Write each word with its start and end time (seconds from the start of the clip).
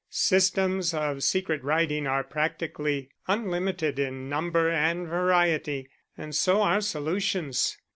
Systems 0.09 0.95
of 0.95 1.21
secret 1.21 1.63
writing 1.63 2.07
are 2.07 2.23
practically 2.23 3.09
unlimited 3.27 3.99
in 3.99 4.27
number 4.27 4.67
and 4.67 5.07
variety 5.07 5.89
and 6.17 6.33
so 6.33 6.63
are 6.63 6.81
solutions. 6.81 7.77